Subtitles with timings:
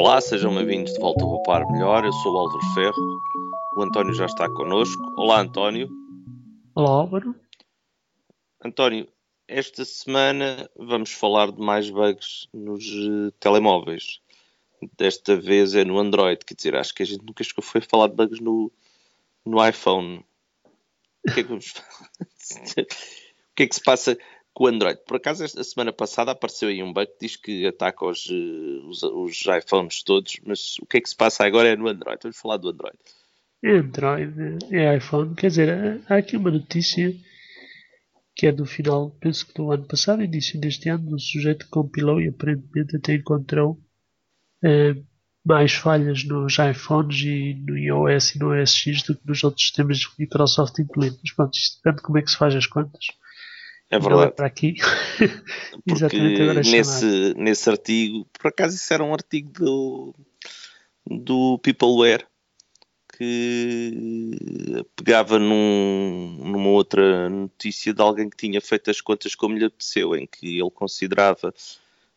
[0.00, 2.06] Olá, sejam bem-vindos de volta ao Par Melhor.
[2.06, 3.20] Eu sou o Álvaro Ferro.
[3.76, 4.98] O António já está connosco.
[5.18, 5.90] Olá, António.
[6.74, 7.34] Olá, Álvaro.
[8.64, 9.06] António,
[9.46, 14.22] esta semana vamos falar de mais bugs nos uh, telemóveis.
[14.96, 18.14] Desta vez é no Android, quer dizer, acho que a gente nunca foi falar de
[18.14, 18.72] bugs no,
[19.44, 20.24] no iPhone.
[21.28, 24.16] O que é que vamos o que é que se passa
[24.52, 25.00] com o Android?
[25.06, 28.86] Por acaso, esta semana passada apareceu aí um bug que diz que ataca os, eh,
[28.88, 32.18] os, os iPhones todos, mas o que é que se passa agora é no Android.
[32.22, 32.98] Vamos falar do Android.
[33.64, 35.34] Android, é iPhone.
[35.34, 37.14] Quer dizer, há aqui uma notícia
[38.34, 42.20] que é do final, penso que do ano passado, início deste ano, um sujeito compilou
[42.20, 43.78] e aparentemente até encontrou
[44.64, 44.94] eh,
[45.44, 49.64] mais falhas nos iPhones e no iOS e no OS X do que nos outros
[49.64, 51.20] sistemas de Microsoft incluídos.
[51.22, 53.06] Mas pronto, isto depende de como é que se faz as contas.
[53.90, 54.28] É verdade.
[54.28, 54.76] É para aqui.
[55.86, 60.14] Exatamente agora nesse, nesse artigo, por acaso isso era um artigo do,
[61.04, 62.24] do Peopleware
[63.18, 69.64] que pegava num, numa outra notícia de alguém que tinha feito as contas como lhe
[69.66, 71.52] apeteceu, em que ele considerava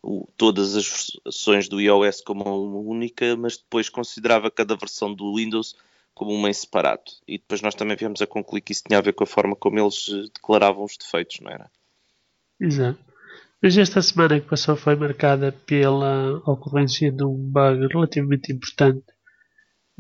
[0.01, 5.35] o, todas as versões do iOS como uma única, mas depois considerava cada versão do
[5.35, 5.75] Windows
[6.13, 7.03] como uma em separado.
[7.27, 9.55] E depois nós também viemos a concluir que isso tinha a ver com a forma
[9.55, 11.71] como eles eh, declaravam os defeitos, não era?
[12.59, 12.99] Exato.
[13.61, 19.05] Mas esta semana que passou foi marcada pela ocorrência de um bug relativamente importante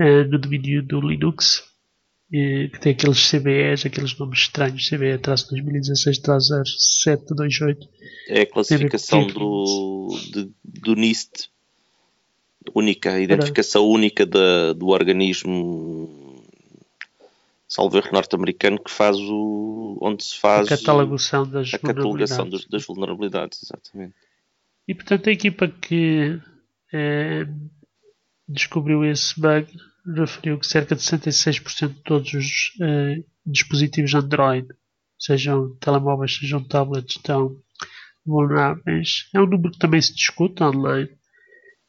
[0.01, 7.87] uh, no domínio do Linux, uh, que tem aqueles CBEs, aqueles nomes estranhos, CBE 2016-0728.
[8.27, 11.52] É a classificação do, de, do NIST,
[12.73, 16.43] única, a identificação única da, do organismo
[17.67, 22.65] salvo erro norte-americano que faz o onde se faz a catalogação das a catalogação das,
[22.65, 23.63] das vulnerabilidades.
[23.63, 24.13] exatamente.
[24.87, 26.39] E portanto a equipa que
[26.93, 27.47] eh,
[28.47, 29.67] descobriu esse bug
[30.05, 34.67] referiu que cerca de 66% de todos os eh, dispositivos Android
[35.17, 37.57] sejam telemóveis sejam tablets estão
[38.25, 39.29] vulneráveis.
[39.33, 41.09] É um número que também se discute online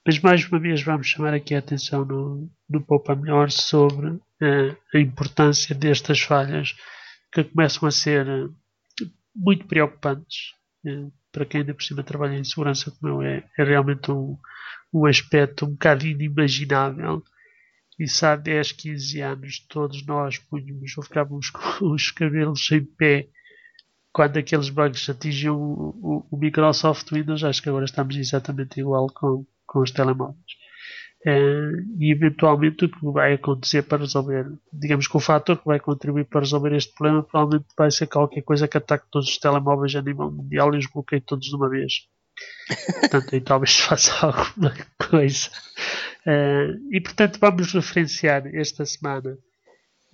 [0.07, 4.77] mas mais uma vez vamos chamar aqui a atenção no, no Poupa Melhor sobre uh,
[4.95, 6.77] a importância destas falhas
[7.33, 8.55] que começam a ser uh,
[9.35, 10.53] muito preocupantes.
[10.85, 14.39] Uh, para quem ainda por cima trabalha em segurança como eu, é, é realmente um,
[14.93, 17.23] um aspecto um bocado inimaginável.
[17.99, 23.29] Isso há 10, 15 anos todos nós punhamos ou ficávamos com os cabelos em pé
[24.15, 27.45] quando aqueles bugs atingiam o, o, o Microsoft Windows.
[27.45, 29.45] Acho que agora estamos exatamente igual com
[29.75, 30.55] com os telemóveis.
[31.27, 35.81] Uh, e eventualmente o que vai acontecer para resolver, digamos que o fator que vai
[35.81, 39.97] contribuir para resolver este problema provavelmente vai ser qualquer coisa que ataque todos os telemóveis
[39.97, 42.03] a nível mundial e os bloqueie todos de uma vez.
[43.01, 44.75] portanto, aí talvez faça alguma
[45.11, 45.49] coisa.
[46.27, 49.37] Uh, e portanto, vamos referenciar esta semana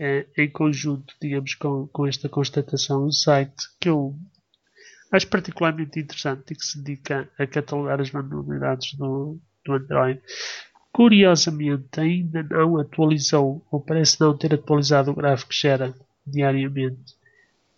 [0.01, 4.17] uh, em conjunto, digamos, com, com esta constatação, um site que eu
[5.13, 10.21] acho particularmente interessante e que se dedica a catalogar as vulnerabilidades do, do Android.
[10.93, 15.95] Curiosamente, ainda não atualizou, ou parece não ter atualizado o gráfico que gera
[16.27, 17.15] diariamente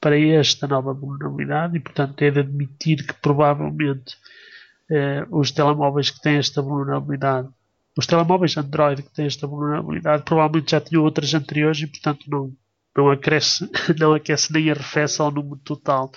[0.00, 4.16] para esta nova vulnerabilidade e, portanto, é de admitir que provavelmente
[4.91, 7.49] eh, os telemóveis que têm esta vulnerabilidade,
[7.97, 12.56] os telemóveis Android que têm esta vulnerabilidade, provavelmente já tinham outras anteriores e, portanto, não,
[12.97, 16.10] não, acresce, não aquece nem arrefece ao número total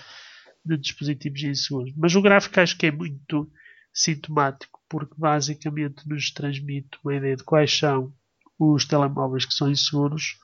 [0.64, 1.94] de dispositivos inseguros.
[1.96, 3.50] Mas o gráfico acho que é muito
[3.94, 8.14] sintomático, porque basicamente nos transmite uma ideia de quais são
[8.58, 10.38] os telemóveis que são inseguros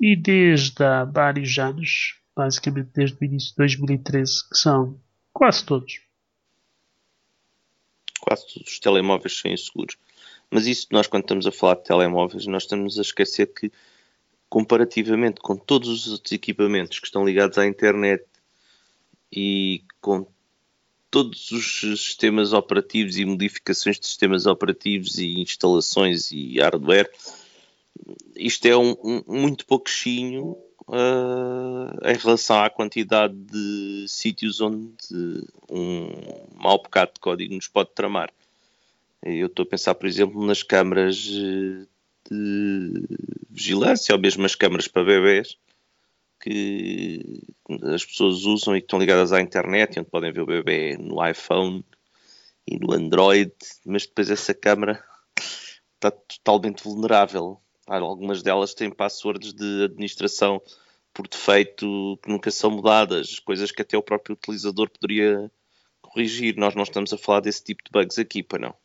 [0.00, 5.00] e desde há vários anos, basicamente desde o início de 2013, que são
[5.32, 6.00] quase todos.
[8.20, 9.96] Quase todos os telemóveis são inseguros.
[10.50, 13.72] Mas isso, nós quando estamos a falar de telemóveis, nós estamos a esquecer que,
[14.48, 18.24] comparativamente com todos os outros equipamentos que estão ligados à internet
[19.32, 20.26] e com
[21.10, 27.10] todos os sistemas operativos e modificações de sistemas operativos e instalações e hardware,
[28.36, 30.56] isto é um, um muito pouquinho
[30.88, 34.96] uh, em relação à quantidade de sítios onde
[35.70, 36.08] um
[36.56, 38.32] mau bocado de código nos pode tramar.
[39.24, 41.86] Eu estou a pensar, por exemplo, nas câmaras de
[43.50, 45.56] vigilância ou mesmo as câmaras para bebés
[46.40, 47.42] que
[47.94, 51.26] as pessoas usam e que estão ligadas à internet, onde podem ver o bebê no
[51.26, 51.82] iPhone
[52.66, 53.50] e no Android,
[53.86, 55.02] mas depois essa câmera
[55.94, 57.58] está totalmente vulnerável.
[57.86, 60.60] Algumas delas têm passwords de administração
[61.14, 65.50] por defeito que nunca são mudadas, coisas que até o próprio utilizador poderia
[66.02, 66.56] corrigir.
[66.56, 68.83] Nós não estamos a falar desse tipo de bugs aqui, para não?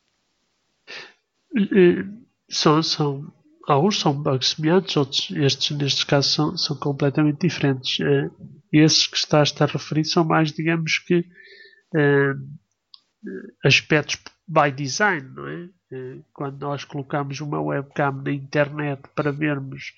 [2.49, 3.33] São, são,
[3.67, 7.99] alguns são bugs semelhantes, outros, estes nestes casos são, são completamente diferentes.
[7.99, 8.31] Uh,
[8.71, 11.19] esses que estás a referir são mais, digamos que,
[11.95, 12.49] uh,
[13.63, 14.17] aspectos
[14.47, 15.69] by design, não é?
[15.91, 19.93] Uh, quando nós colocamos uma webcam na internet para vermos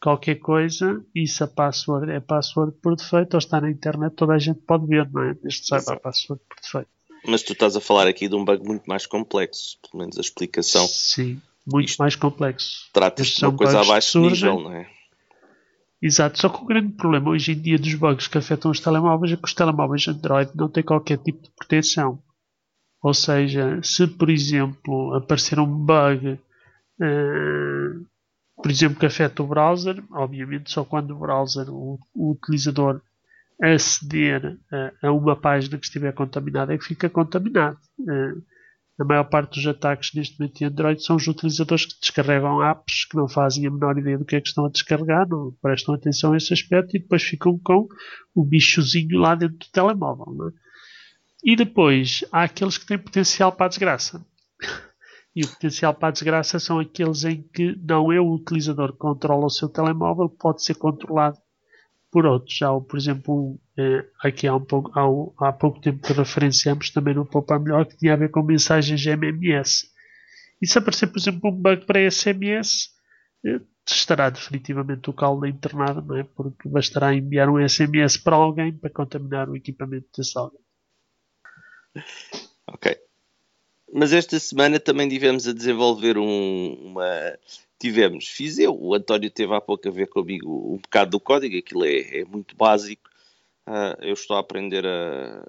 [0.00, 4.38] qualquer coisa se a password é password por defeito ou está na internet, toda a
[4.38, 5.34] gente pode ver, não é?
[5.34, 6.95] Desde saiba a password por defeito.
[7.26, 10.20] Mas tu estás a falar aqui de um bug muito mais complexo, pelo menos a
[10.20, 10.86] explicação.
[10.86, 12.88] Sim, muito Isto mais complexo.
[12.92, 14.88] Trata-se de uma coisa abaixo de nível, não é?
[16.00, 19.32] Exato, só que o grande problema hoje em dia dos bugs que afetam os telemóveis
[19.32, 22.22] é que os telemóveis Android não têm qualquer tipo de proteção.
[23.02, 26.38] Ou seja, se por exemplo aparecer um bug,
[27.00, 28.06] uh,
[28.56, 33.00] por exemplo, que afeta o browser, obviamente só quando o browser, o, o utilizador
[33.62, 37.78] aceder a, a, uma página que estiver contaminada é que fica contaminado.
[37.98, 38.42] Uh,
[38.98, 43.04] a maior parte dos ataques neste momento de Android são os utilizadores que descarregam apps
[43.04, 45.94] que não fazem a menor ideia do que é que estão a descarregar, não prestam
[45.94, 47.86] atenção a esse aspecto e depois ficam com
[48.34, 50.48] o bichozinho lá dentro do telemóvel.
[50.48, 50.52] É?
[51.44, 54.24] E depois há aqueles que têm potencial para a desgraça.
[55.34, 58.98] E o potencial para a desgraça são aqueles em que não é o utilizador que
[58.98, 61.36] controla o seu telemóvel, pode ser controlado
[62.16, 62.62] por outros.
[62.62, 67.12] Há, por exemplo, eh, aqui há, um pouco, há, há pouco tempo que referenciamos também
[67.12, 69.90] no Poupa Melhor que tinha a ver com mensagens MMS.
[70.62, 72.88] E se aparecer, por exemplo, um bug para SMS,
[73.44, 76.24] eh, estará definitivamente o calo da internada, não é?
[76.24, 80.60] Porque bastará enviar um SMS para alguém para contaminar o equipamento desse alguém.
[82.66, 82.96] Ok.
[83.92, 87.38] Mas esta semana também tivemos a desenvolver um, uma,
[87.78, 91.56] tivemos, fiz eu, o António teve há pouco a ver comigo um bocado do código,
[91.56, 93.10] aquilo é, é muito básico.
[93.66, 95.44] Uh, eu estou a aprender a,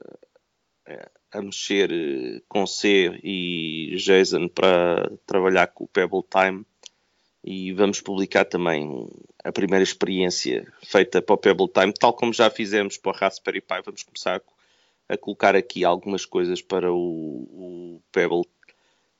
[1.31, 6.65] a, mexer eh, com C e JSON para trabalhar com o Pebble Time
[7.44, 9.07] e vamos publicar também
[9.44, 13.62] a primeira experiência feita para o Pebble Time, tal como já fizemos para o Raspberry
[13.62, 13.81] Pi.
[13.85, 14.41] Vamos começar
[15.07, 18.44] a colocar aqui algumas coisas para o, o Pebble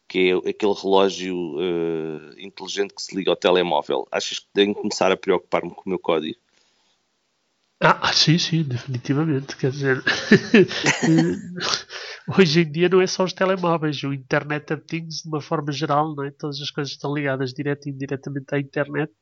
[0.08, 4.08] que é aquele relógio uh, inteligente que se liga ao telemóvel.
[4.12, 6.40] Achas que tenho que começar a preocupar-me com o meu código?
[7.80, 9.56] Ah, sim, sim, definitivamente.
[9.56, 10.04] Quer dizer,
[12.36, 15.72] hoje em dia não é só os telemóveis, o Internet of Things, de uma forma
[15.72, 16.32] geral, não é?
[16.32, 19.14] todas as coisas estão ligadas direto e indiretamente à internet,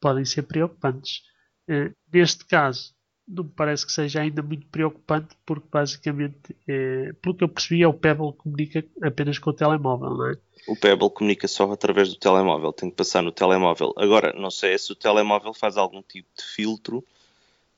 [0.00, 1.22] podem ser preocupantes.
[1.70, 2.94] Uh, neste caso,
[3.28, 7.82] não me parece que seja ainda muito preocupante, porque basicamente, é, pelo que eu percebi,
[7.82, 10.36] é o Pebble que comunica apenas com o telemóvel, não é?
[10.66, 13.94] O Pebble comunica só através do telemóvel, tem que passar no telemóvel.
[13.96, 17.04] Agora, não sei se o telemóvel faz algum tipo de filtro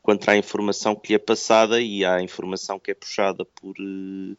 [0.02, 4.36] quanto à informação que lhe é passada e à informação que é puxada por, eh,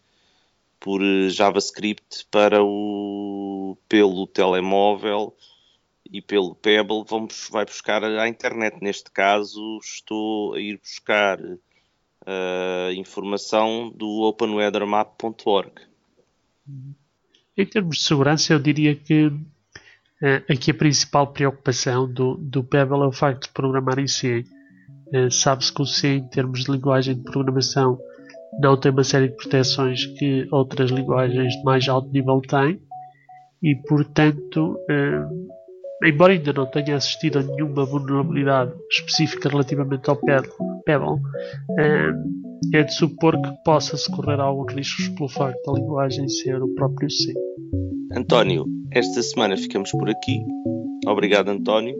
[0.79, 5.35] por eh, JavaScript para o, pelo telemóvel
[6.11, 8.77] e pelo Pebble vamos, vai buscar à internet.
[8.81, 15.71] Neste caso, estou a ir buscar uh, informação do openweathermap.org.
[17.57, 19.41] Em termos de segurança, eu diria que uh,
[20.49, 24.43] aqui a principal preocupação do, do Pebble é o facto de programar em C.
[25.13, 27.97] Uh, Sabe-se que o C, em termos de linguagem de programação,
[28.59, 32.81] não tem uma série de proteções que outras linguagens de mais alto nível têm
[33.63, 35.60] e, portanto, uh,
[36.03, 41.19] embora ainda não tenha assistido a nenhuma vulnerabilidade específica relativamente ao Pebble,
[41.79, 42.11] eh,
[42.73, 47.09] é de supor que possa-se correr alguns riscos pelo facto da linguagem ser o próprio
[47.09, 47.33] C.
[48.15, 50.39] António, esta semana ficamos por aqui.
[51.07, 51.95] Obrigado, António.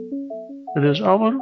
[0.76, 1.40] Adeus, Álvaro.